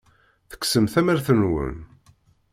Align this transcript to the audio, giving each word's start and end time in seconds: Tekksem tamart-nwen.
Tekksem 0.49 0.85
tamart-nwen. 0.93 1.77